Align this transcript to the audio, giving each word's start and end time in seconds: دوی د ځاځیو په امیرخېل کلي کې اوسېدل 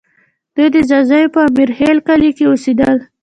دوی 0.55 0.67
د 0.75 0.77
ځاځیو 0.89 1.33
په 1.35 1.39
امیرخېل 1.49 1.97
کلي 2.07 2.31
کې 2.37 2.45
اوسېدل 2.47 2.95